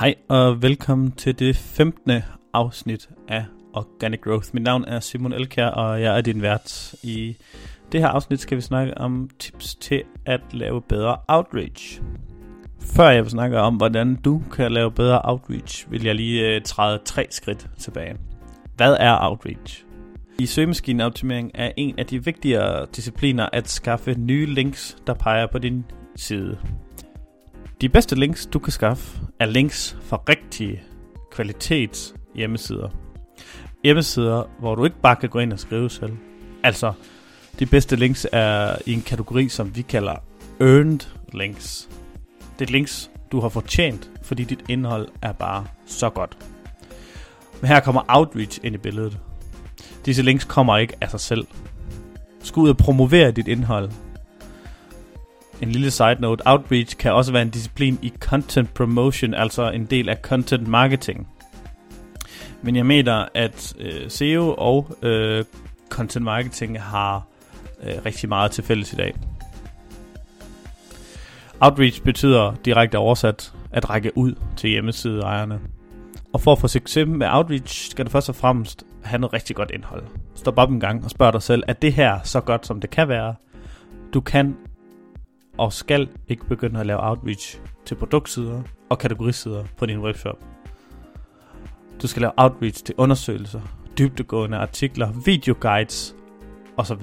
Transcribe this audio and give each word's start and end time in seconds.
Hej 0.00 0.14
og 0.28 0.62
velkommen 0.62 1.12
til 1.12 1.38
det 1.38 1.56
15. 1.56 2.12
afsnit 2.52 3.08
af 3.28 3.44
Organic 3.72 4.20
Growth. 4.20 4.48
Mit 4.52 4.62
navn 4.62 4.84
er 4.84 5.00
Simon 5.00 5.32
Elkær, 5.32 5.66
og 5.66 6.02
jeg 6.02 6.16
er 6.16 6.20
din 6.20 6.42
vært. 6.42 6.94
I 7.02 7.36
det 7.92 8.00
her 8.00 8.08
afsnit 8.08 8.40
skal 8.40 8.56
vi 8.56 8.62
snakke 8.62 8.98
om 8.98 9.30
tips 9.38 9.74
til 9.74 10.02
at 10.26 10.40
lave 10.52 10.82
bedre 10.82 11.16
outreach. 11.28 12.00
Før 12.80 13.08
jeg 13.10 13.22
vil 13.22 13.30
snakke 13.30 13.58
om, 13.58 13.76
hvordan 13.76 14.14
du 14.14 14.42
kan 14.52 14.72
lave 14.72 14.90
bedre 14.90 15.20
outreach, 15.24 15.90
vil 15.90 16.04
jeg 16.04 16.14
lige 16.14 16.54
øh, 16.54 16.62
træde 16.62 17.00
tre 17.04 17.26
skridt 17.30 17.70
tilbage. 17.78 18.16
Hvad 18.76 18.96
er 19.00 19.16
outreach? 19.20 19.84
I 20.38 20.46
søgemaskineoptimering 20.46 21.50
er 21.54 21.72
en 21.76 21.98
af 21.98 22.06
de 22.06 22.24
vigtigere 22.24 22.86
discipliner 22.96 23.48
at 23.52 23.68
skaffe 23.68 24.14
nye 24.14 24.46
links, 24.46 24.96
der 25.06 25.14
peger 25.14 25.46
på 25.46 25.58
din 25.58 25.84
side. 26.16 26.58
De 27.80 27.88
bedste 27.88 28.14
links, 28.14 28.46
du 28.46 28.58
kan 28.58 28.72
skaffe, 28.72 29.18
er 29.40 29.46
links 29.46 29.96
fra 30.02 30.20
rigtige 30.28 30.82
kvalitets 31.32 32.14
hjemmesider. 32.34 32.88
Hjemmesider, 33.84 34.42
hvor 34.60 34.74
du 34.74 34.84
ikke 34.84 35.00
bare 35.02 35.16
kan 35.16 35.28
gå 35.28 35.38
ind 35.38 35.52
og 35.52 35.58
skrive 35.58 35.90
selv. 35.90 36.12
Altså, 36.62 36.92
de 37.58 37.66
bedste 37.66 37.96
links 37.96 38.26
er 38.32 38.76
i 38.86 38.92
en 38.92 39.02
kategori, 39.02 39.48
som 39.48 39.76
vi 39.76 39.82
kalder 39.82 40.14
earned 40.60 41.00
links. 41.32 41.88
Det 42.58 42.68
er 42.68 42.72
links, 42.72 43.10
du 43.32 43.40
har 43.40 43.48
fortjent, 43.48 44.10
fordi 44.22 44.44
dit 44.44 44.64
indhold 44.68 45.08
er 45.22 45.32
bare 45.32 45.66
så 45.86 46.10
godt. 46.10 46.38
Men 47.60 47.68
her 47.68 47.80
kommer 47.80 48.02
outreach 48.08 48.60
ind 48.62 48.74
i 48.74 48.78
billedet. 48.78 49.18
Disse 50.04 50.22
links 50.22 50.44
kommer 50.44 50.76
ikke 50.76 50.94
af 51.00 51.10
sig 51.10 51.20
selv. 51.20 51.46
Skal 52.42 52.60
ud 52.60 52.68
og 52.68 52.76
promovere 52.76 53.30
dit 53.30 53.48
indhold, 53.48 53.90
en 55.64 55.72
lille 55.72 55.90
side 55.90 56.16
note, 56.20 56.42
outreach 56.46 56.96
kan 56.96 57.12
også 57.12 57.32
være 57.32 57.42
en 57.42 57.50
disciplin 57.50 57.98
i 58.02 58.12
content 58.20 58.74
promotion, 58.74 59.34
altså 59.34 59.70
en 59.70 59.84
del 59.84 60.08
af 60.08 60.16
content 60.22 60.68
marketing. 60.68 61.28
Men 62.62 62.76
jeg 62.76 62.86
mener, 62.86 63.26
at 63.34 63.74
øh, 63.78 64.10
SEO 64.10 64.54
og 64.58 64.96
øh, 65.02 65.44
content 65.88 66.24
marketing 66.24 66.82
har 66.82 67.26
øh, 67.82 67.94
rigtig 68.06 68.28
meget 68.28 68.50
til 68.50 68.64
fælles 68.64 68.92
i 68.92 68.96
dag. 68.96 69.14
Outreach 71.60 72.02
betyder 72.02 72.54
direkte 72.64 72.98
oversat 72.98 73.52
at 73.72 73.90
række 73.90 74.18
ud 74.18 74.34
til 74.56 74.70
hjemmesideejerne. 74.70 75.60
Og 76.32 76.40
for 76.40 76.52
at 76.52 76.58
få 76.58 76.68
succes 76.68 77.06
med 77.08 77.26
outreach, 77.30 77.90
skal 77.90 78.04
du 78.04 78.10
først 78.10 78.28
og 78.28 78.34
fremmest 78.34 78.84
have 79.04 79.20
noget 79.20 79.32
rigtig 79.32 79.56
godt 79.56 79.70
indhold. 79.70 80.02
Stop 80.34 80.58
op 80.58 80.70
en 80.70 80.80
gang 80.80 81.04
og 81.04 81.10
spørg 81.10 81.32
dig 81.32 81.42
selv, 81.42 81.62
er 81.68 81.72
det 81.72 81.92
her 81.92 82.18
så 82.22 82.40
godt 82.40 82.66
som 82.66 82.80
det 82.80 82.90
kan 82.90 83.08
være? 83.08 83.34
Du 84.14 84.20
kan 84.20 84.56
og 85.58 85.72
skal 85.72 86.08
ikke 86.28 86.46
begynde 86.46 86.80
at 86.80 86.86
lave 86.86 87.08
outreach 87.08 87.60
til 87.84 87.94
produktsider 87.94 88.62
og 88.88 88.98
kategorisider 88.98 89.64
på 89.76 89.86
din 89.86 89.98
webshop. 89.98 90.38
Du 92.02 92.06
skal 92.06 92.20
lave 92.20 92.32
outreach 92.36 92.84
til 92.84 92.94
undersøgelser, 92.98 93.60
dybdegående 93.98 94.56
artikler, 94.58 95.12
videoguides 95.24 96.16
osv. 96.76 97.02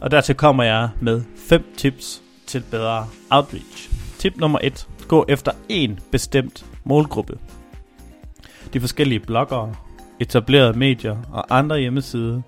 Og 0.00 0.10
dertil 0.10 0.34
kommer 0.34 0.62
jeg 0.62 0.90
med 1.00 1.22
5 1.36 1.64
tips 1.76 2.22
til 2.46 2.64
bedre 2.70 3.06
outreach. 3.30 3.90
Tip 4.18 4.36
nummer 4.36 4.58
1. 4.62 4.88
Gå 5.08 5.24
efter 5.28 5.52
en 5.68 6.00
bestemt 6.10 6.66
målgruppe. 6.84 7.38
De 8.72 8.80
forskellige 8.80 9.20
bloggere, 9.20 9.74
etablerede 10.20 10.78
medier 10.78 11.16
og 11.32 11.58
andre 11.58 11.80
hjemmeside 11.80 12.42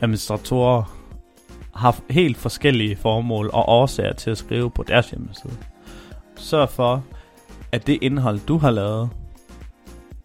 administratorer 0.00 0.99
har 1.80 1.96
helt 2.10 2.36
forskellige 2.36 2.96
formål 2.96 3.50
og 3.52 3.68
årsager 3.68 4.12
til 4.12 4.30
at 4.30 4.38
skrive 4.38 4.70
på 4.70 4.82
deres 4.82 5.10
hjemmeside. 5.10 5.52
Sørg 6.36 6.68
for, 6.68 7.04
at 7.72 7.86
det 7.86 7.98
indhold, 8.02 8.40
du 8.48 8.58
har 8.58 8.70
lavet, 8.70 9.10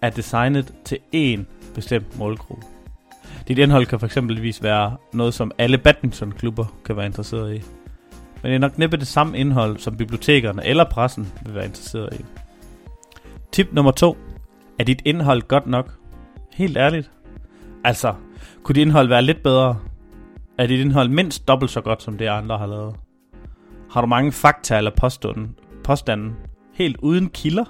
er 0.02 0.10
designet 0.10 0.74
til 0.86 0.98
én 1.16 1.40
bestemt 1.76 2.20
målgruppe. 2.20 2.66
Dit 3.48 3.58
indhold 3.58 3.86
kan 3.86 4.00
fx 4.00 4.18
være 4.62 4.98
noget, 5.14 5.34
som 5.34 5.52
alle 5.58 5.78
badmintonklubber 5.78 6.66
kan 6.86 6.98
være 6.98 7.06
interesseret 7.06 7.56
i. 7.56 7.62
Men 8.42 8.50
det 8.50 8.56
er 8.56 8.60
nok 8.60 8.78
næppe 8.78 8.98
det 8.98 9.08
samme 9.08 9.38
indhold, 9.38 9.78
som 9.78 9.98
bibliotekerne 9.98 10.66
eller 10.66 10.84
pressen 10.84 11.34
vil 11.46 11.56
være 11.56 11.66
interesseret 11.66 12.20
i. 12.20 12.26
Tip 13.52 13.68
nummer 13.72 13.92
to. 13.92 14.18
Er 14.80 14.84
dit 14.84 15.02
indhold 15.06 15.42
godt 15.42 15.68
nok? 15.68 15.98
Helt 16.54 16.78
ærligt. 16.78 17.12
Altså, 17.84 18.14
kunne 18.64 18.76
dit 18.76 18.82
indhold 18.82 19.08
være 19.08 19.22
lidt 19.22 19.44
bedre, 19.44 19.80
er 20.58 20.68
dit 20.68 20.80
indhold 20.80 21.10
mindst 21.10 21.48
dobbelt 21.48 21.72
så 21.72 21.82
godt, 21.82 22.04
som 22.04 22.18
det 22.18 22.28
andre 22.28 22.58
har 22.58 22.66
lavet? 22.66 22.96
Har 23.92 24.02
du 24.02 24.08
mange 24.08 24.32
fakta 24.32 24.78
eller 24.78 24.92
påstande, 24.92 25.50
påstande 25.84 26.36
helt 26.74 26.98
uden 26.98 27.30
kilder? 27.30 27.66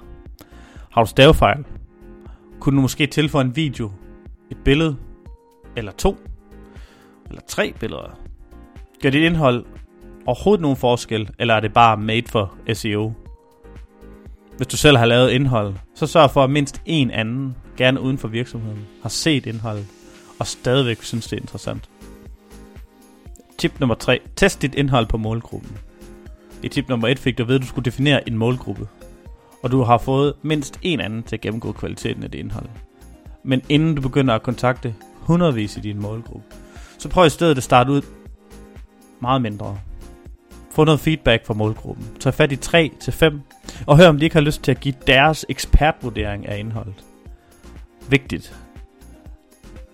Har 0.90 1.02
du 1.02 1.08
stavefejl? 1.08 1.64
Kunne 2.60 2.76
du 2.76 2.80
måske 2.82 3.06
tilføje 3.06 3.44
en 3.44 3.56
video, 3.56 3.92
et 4.50 4.56
billede, 4.64 4.96
eller 5.76 5.92
to, 5.92 6.16
eller 7.28 7.42
tre 7.46 7.74
billeder? 7.80 8.18
Gør 9.02 9.10
dit 9.10 9.22
indhold 9.22 9.64
overhovedet 10.26 10.62
nogen 10.62 10.76
forskel, 10.76 11.30
eller 11.38 11.54
er 11.54 11.60
det 11.60 11.72
bare 11.72 11.96
made 11.96 12.28
for 12.28 12.54
SEO? 12.72 13.12
Hvis 14.56 14.66
du 14.66 14.76
selv 14.76 14.96
har 14.96 15.06
lavet 15.06 15.30
indhold, 15.30 15.74
så 15.94 16.06
sørg 16.06 16.30
for, 16.30 16.44
at 16.44 16.50
mindst 16.50 16.82
en 16.84 17.10
anden, 17.10 17.56
gerne 17.76 18.00
uden 18.00 18.18
for 18.18 18.28
virksomheden, 18.28 18.86
har 19.02 19.08
set 19.08 19.46
indholdet, 19.46 19.86
og 20.38 20.46
stadigvæk 20.46 21.02
synes 21.02 21.26
det 21.26 21.36
er 21.36 21.40
interessant. 21.40 21.90
Tip 23.58 23.80
nummer 23.80 23.94
3. 23.94 24.20
Test 24.36 24.62
dit 24.62 24.74
indhold 24.74 25.06
på 25.06 25.16
målgruppen. 25.16 25.78
I 26.62 26.68
tip 26.68 26.88
nummer 26.88 27.08
1 27.08 27.18
fik 27.18 27.38
du 27.38 27.44
ved, 27.44 27.54
at 27.54 27.60
du 27.60 27.66
skulle 27.66 27.84
definere 27.84 28.28
en 28.28 28.38
målgruppe. 28.38 28.88
Og 29.62 29.72
du 29.72 29.82
har 29.82 29.98
fået 29.98 30.34
mindst 30.42 30.78
en 30.82 31.00
anden 31.00 31.22
til 31.22 31.36
at 31.36 31.40
gennemgå 31.40 31.72
kvaliteten 31.72 32.22
af 32.22 32.30
det 32.30 32.38
indhold. 32.38 32.66
Men 33.42 33.62
inden 33.68 33.94
du 33.94 34.02
begynder 34.02 34.34
at 34.34 34.42
kontakte 34.42 34.94
hundredvis 35.14 35.76
i 35.76 35.80
din 35.80 36.00
målgruppe, 36.00 36.46
så 36.98 37.08
prøv 37.08 37.26
i 37.26 37.30
stedet 37.30 37.56
at 37.56 37.62
starte 37.62 37.92
ud 37.92 38.02
meget 39.20 39.42
mindre. 39.42 39.78
Få 40.70 40.84
noget 40.84 41.00
feedback 41.00 41.46
fra 41.46 41.54
målgruppen. 41.54 42.06
Tag 42.20 42.34
fat 42.34 42.52
i 42.52 42.56
3 42.56 42.90
til 43.00 43.12
5 43.12 43.40
og 43.86 43.96
hør 43.96 44.08
om 44.08 44.18
de 44.18 44.24
ikke 44.24 44.36
har 44.36 44.40
lyst 44.40 44.62
til 44.62 44.70
at 44.70 44.80
give 44.80 44.94
deres 45.06 45.46
ekspertvurdering 45.48 46.46
af 46.46 46.58
indholdet. 46.58 47.04
Vigtigt. 48.08 48.56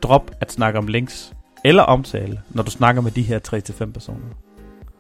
Drop 0.03 0.31
at 0.41 0.53
snakke 0.53 0.79
om 0.79 0.87
links 0.87 1.33
eller 1.65 1.83
omtale, 1.83 2.41
når 2.51 2.63
du 2.63 2.71
snakker 2.71 3.03
med 3.03 3.11
de 3.11 3.23
her 3.23 3.39
3-5 3.85 3.93
personer. 3.93 4.27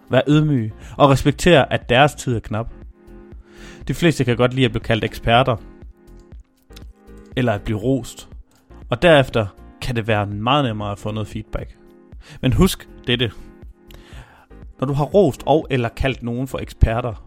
Vær 0.08 0.20
ydmyg 0.28 0.72
og 0.96 1.10
respekter, 1.10 1.64
at 1.64 1.88
deres 1.88 2.14
tid 2.14 2.36
er 2.36 2.40
knap. 2.40 2.72
De 3.88 3.94
fleste 3.94 4.24
kan 4.24 4.36
godt 4.36 4.54
lide 4.54 4.64
at 4.64 4.70
blive 4.70 4.82
kaldt 4.82 5.04
eksperter, 5.04 5.56
eller 7.36 7.52
at 7.52 7.62
blive 7.62 7.78
rost, 7.78 8.28
og 8.90 9.02
derefter 9.02 9.46
kan 9.80 9.96
det 9.96 10.06
være 10.06 10.26
meget 10.26 10.64
nemmere 10.64 10.92
at 10.92 10.98
få 10.98 11.10
noget 11.10 11.28
feedback. 11.28 11.76
Men 12.40 12.52
husk 12.52 12.88
dette. 13.06 13.32
Når 14.80 14.86
du 14.86 14.92
har 14.92 15.04
rost 15.04 15.42
og 15.46 15.66
eller 15.70 15.88
kaldt 15.88 16.22
nogen 16.22 16.48
for 16.48 16.58
eksperter, 16.58 17.26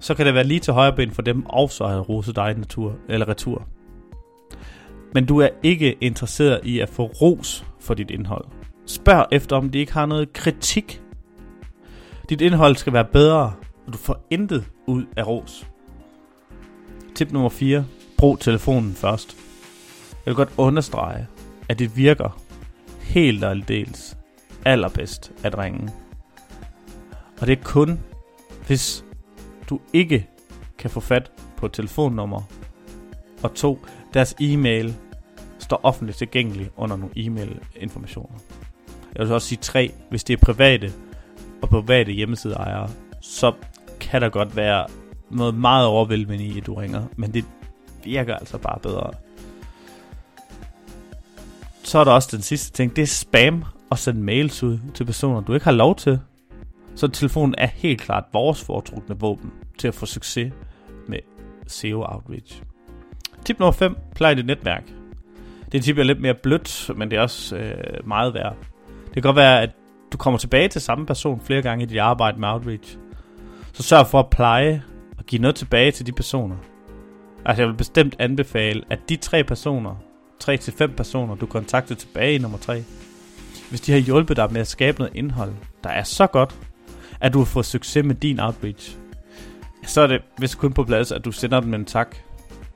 så 0.00 0.14
kan 0.14 0.26
det 0.26 0.34
være 0.34 0.44
lige 0.44 0.60
til 0.60 0.72
højre 0.72 0.96
ben 0.96 1.10
for 1.10 1.22
dem 1.22 1.46
også 1.46 1.84
at 1.84 2.08
rose 2.08 2.32
dig 2.32 2.54
natur 2.54 2.96
eller 3.08 3.28
retur. 3.28 3.66
Men 5.14 5.26
du 5.26 5.38
er 5.38 5.48
ikke 5.62 5.96
interesseret 6.00 6.60
i 6.64 6.80
at 6.80 6.88
få 6.88 7.06
ros 7.06 7.64
for 7.80 7.94
dit 7.94 8.10
indhold. 8.10 8.44
Spørg 8.86 9.26
efter, 9.32 9.56
om 9.56 9.70
de 9.70 9.78
ikke 9.78 9.92
har 9.92 10.06
noget 10.06 10.32
kritik. 10.32 11.02
Dit 12.28 12.40
indhold 12.40 12.76
skal 12.76 12.92
være 12.92 13.04
bedre, 13.04 13.52
og 13.86 13.92
du 13.92 13.98
får 13.98 14.26
intet 14.30 14.64
ud 14.86 15.04
af 15.16 15.26
ros. 15.26 15.66
Tip 17.14 17.32
nummer 17.32 17.48
4. 17.48 17.84
Brug 18.18 18.40
telefonen 18.40 18.94
først. 18.94 19.36
Jeg 20.10 20.30
vil 20.30 20.34
godt 20.34 20.52
understrege, 20.56 21.26
at 21.68 21.78
det 21.78 21.96
virker 21.96 22.40
helt 23.00 23.44
og 23.44 23.50
aldeles 23.50 24.16
allerbedst 24.64 25.32
at 25.42 25.58
ringe. 25.58 25.92
Og 27.40 27.46
det 27.46 27.58
er 27.58 27.62
kun, 27.64 28.00
hvis 28.66 29.04
du 29.70 29.80
ikke 29.92 30.28
kan 30.78 30.90
få 30.90 31.00
fat 31.00 31.32
på 31.56 31.66
et 31.66 31.72
telefonnummer, 31.72 32.42
og 33.42 33.54
to, 33.54 33.86
deres 34.14 34.34
e-mail 34.40 34.94
står 35.72 35.80
offentligt 35.82 36.18
tilgængelig 36.18 36.70
under 36.76 36.96
nogle 36.96 37.12
e-mail-informationer. 37.16 38.38
Jeg 39.14 39.26
vil 39.26 39.34
også 39.34 39.48
sige 39.48 39.58
tre, 39.62 39.94
hvis 40.10 40.24
det 40.24 40.34
er 40.34 40.44
private 40.44 40.92
og 41.62 41.68
private 41.68 42.12
hjemmesideejere, 42.12 42.90
så 43.20 43.52
kan 44.00 44.22
der 44.22 44.28
godt 44.28 44.56
være 44.56 44.86
noget 45.30 45.54
meget 45.54 45.86
overvældende 45.86 46.44
i, 46.44 46.58
at 46.58 46.66
du 46.66 46.74
ringer, 46.74 47.04
men 47.16 47.34
det 47.34 47.44
virker 48.04 48.36
altså 48.36 48.58
bare 48.58 48.78
bedre. 48.80 49.10
Så 51.82 51.98
er 51.98 52.04
der 52.04 52.12
også 52.12 52.28
den 52.32 52.42
sidste 52.42 52.72
ting, 52.72 52.96
det 52.96 53.02
er 53.02 53.06
spam 53.06 53.64
og 53.90 53.98
sende 53.98 54.20
mails 54.20 54.62
ud 54.62 54.78
til 54.94 55.04
personer, 55.04 55.40
du 55.40 55.54
ikke 55.54 55.64
har 55.64 55.72
lov 55.72 55.96
til. 55.96 56.20
Så 56.94 57.08
telefonen 57.08 57.54
er 57.58 57.66
helt 57.66 58.00
klart 58.00 58.24
vores 58.32 58.64
foretrukne 58.64 59.18
våben 59.18 59.52
til 59.78 59.88
at 59.88 59.94
få 59.94 60.06
succes 60.06 60.52
med 61.08 61.18
SEO 61.66 62.02
Outreach. 62.02 62.62
Tip 63.44 63.58
nummer 63.58 63.72
5. 63.72 63.96
Plej 64.14 64.34
dit 64.34 64.46
netværk. 64.46 65.01
Det 65.72 65.84
tip 65.84 65.98
er 65.98 66.02
lidt 66.02 66.20
mere 66.20 66.34
blødt, 66.42 66.90
men 66.96 67.10
det 67.10 67.16
er 67.16 67.22
også 67.22 67.56
øh, 67.56 68.08
meget 68.08 68.34
værd. 68.34 68.56
Det 69.04 69.12
kan 69.12 69.22
godt 69.22 69.36
være, 69.36 69.62
at 69.62 69.70
du 70.12 70.16
kommer 70.16 70.38
tilbage 70.38 70.68
til 70.68 70.80
samme 70.80 71.06
person 71.06 71.40
flere 71.40 71.62
gange 71.62 71.84
i 71.84 71.86
dit 71.86 71.98
arbejde 71.98 72.40
med 72.40 72.48
outreach. 72.48 72.96
Så 73.72 73.82
sørg 73.82 74.06
for 74.06 74.18
at 74.18 74.30
pleje 74.30 74.82
og 75.18 75.24
give 75.24 75.42
noget 75.42 75.54
tilbage 75.54 75.90
til 75.90 76.06
de 76.06 76.12
personer. 76.12 76.56
Altså 77.44 77.62
jeg 77.62 77.68
vil 77.68 77.76
bestemt 77.76 78.16
anbefale, 78.18 78.82
at 78.90 78.98
de 79.08 79.16
tre 79.16 79.44
personer, 79.44 79.96
tre 80.40 80.56
til 80.56 80.72
fem 80.72 80.92
personer, 80.96 81.34
du 81.34 81.46
kontakter 81.46 81.94
tilbage 81.94 82.34
i 82.34 82.38
nummer 82.38 82.58
tre, 82.58 82.84
hvis 83.70 83.80
de 83.80 83.92
har 83.92 83.98
hjulpet 83.98 84.36
dig 84.36 84.52
med 84.52 84.60
at 84.60 84.66
skabe 84.66 84.98
noget 84.98 85.16
indhold, 85.16 85.52
der 85.84 85.90
er 85.90 86.02
så 86.02 86.26
godt, 86.26 86.56
at 87.20 87.32
du 87.32 87.38
har 87.38 87.44
fået 87.44 87.66
succes 87.66 88.04
med 88.04 88.14
din 88.14 88.40
outreach, 88.40 88.96
så 89.86 90.00
er 90.00 90.06
det 90.06 90.20
vist 90.38 90.58
kun 90.58 90.72
på 90.72 90.84
plads, 90.84 91.12
at 91.12 91.24
du 91.24 91.32
sender 91.32 91.60
dem 91.60 91.74
en 91.74 91.84
tak. 91.84 92.16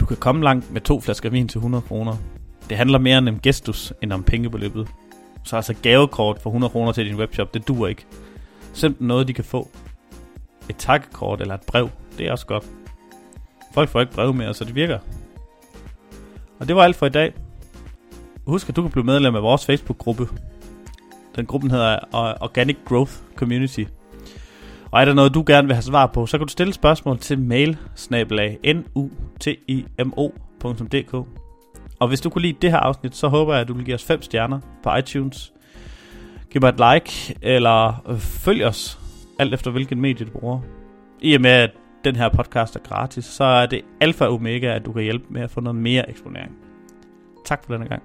Du 0.01 0.07
kan 0.07 0.17
komme 0.17 0.45
langt 0.45 0.73
med 0.73 0.81
to 0.81 1.01
flasker 1.01 1.31
vin 1.31 1.49
til 1.49 1.59
100 1.59 1.83
kroner. 1.83 2.17
Det 2.69 2.77
handler 2.77 2.99
mere 2.99 3.19
om 3.19 3.41
gestus, 3.41 3.93
end 4.03 4.13
om 4.13 4.23
pengebeløbet. 4.23 4.89
Så 5.45 5.57
altså 5.57 5.75
gavekort 5.83 6.39
for 6.43 6.51
100 6.51 6.71
kroner 6.71 6.93
til 6.93 7.07
din 7.07 7.17
webshop, 7.17 7.55
det 7.55 7.69
duer 7.69 7.89
ikke. 7.89 8.07
Send 8.73 8.95
noget, 8.99 9.29
de 9.29 9.33
kan 9.33 9.45
få. 9.45 9.71
Et 10.69 10.77
takkekort 10.77 11.41
eller 11.41 11.55
et 11.55 11.61
brev, 11.67 11.89
det 12.19 12.27
er 12.27 12.33
også 12.33 12.47
godt. 12.47 12.65
Folk 13.75 13.89
får 13.89 14.01
ikke 14.01 14.13
brev 14.13 14.35
mere, 14.35 14.55
så 14.55 14.65
det 14.65 14.75
virker. 14.75 14.99
Og 16.61 16.69
det 16.69 16.77
var 16.77 16.83
alt 16.83 16.97
for 16.97 17.07
i 17.07 17.11
dag. 17.11 17.33
Husk, 18.47 18.69
at 18.69 18.77
du 18.77 18.83
kan 18.83 18.91
blive 18.91 19.05
medlem 19.05 19.35
af 19.35 19.43
vores 19.43 19.67
Facebook-gruppe. 19.67 20.29
Den 21.37 21.47
gruppen 21.47 21.71
hedder 21.71 21.93
øh, 21.93 22.35
Organic 22.41 22.77
Growth 22.85 23.13
Community. 23.37 23.85
Og 24.91 25.01
er 25.01 25.05
der 25.05 25.15
noget, 25.15 25.35
du 25.35 25.45
gerne 25.47 25.67
vil 25.67 25.75
have 25.75 25.83
svar 25.83 26.07
på, 26.07 26.27
så 26.27 26.39
kan 26.39 26.47
du 26.47 26.51
stille 26.53 26.73
spørgsmål 26.73 27.19
til 27.19 27.39
mail 27.39 27.79
nutimo.dk. 29.75 31.27
Og 31.99 32.09
hvis 32.09 32.21
du 32.21 32.31
kunne 32.31 32.43
lide 32.43 32.57
det 32.63 32.71
her 32.71 32.79
afsnit, 32.79 33.17
så 33.17 33.29
håber 33.29 33.53
jeg, 33.53 33.61
at 33.61 33.69
du 33.69 33.75
vil 33.75 33.85
give 33.85 33.95
os 33.95 34.05
5 34.05 34.23
stjerner 34.23 34.61
på 34.83 34.97
iTunes. 34.97 35.53
Giv 36.51 36.63
mig 36.63 36.69
et 36.69 36.81
like, 36.93 37.39
eller 37.43 38.05
øh, 38.09 38.19
følg 38.19 38.65
os, 38.65 38.99
alt 39.39 39.55
efter 39.55 39.71
hvilken 39.71 40.01
medie 40.01 40.27
du 40.27 40.31
bruger. 40.31 40.61
I 41.21 41.35
og 41.35 41.41
med, 41.41 41.51
at 41.51 41.71
den 42.05 42.17
her 42.17 42.29
podcast 42.29 42.77
er 42.77 42.81
gratis, 42.81 43.25
så 43.25 43.45
er 43.45 43.67
det 43.67 43.83
alfa 44.01 44.25
og 44.25 44.35
omega, 44.35 44.67
at 44.67 44.87
du 44.87 44.93
kan 44.93 45.03
hjælpe 45.03 45.25
med 45.31 45.43
at 45.43 45.51
få 45.51 45.61
noget 45.61 45.77
mere 45.77 46.11
eksponering. 46.11 46.53
Tak 47.45 47.65
for 47.65 47.73
denne 47.73 47.89
gang. 47.89 48.03